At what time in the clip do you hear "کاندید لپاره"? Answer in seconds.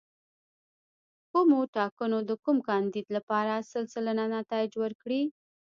2.69-3.53